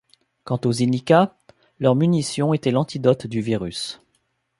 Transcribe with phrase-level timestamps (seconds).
[0.45, 1.37] Quant aux Inika,
[1.79, 3.99] leurs munitions étaient l'antidote du virus.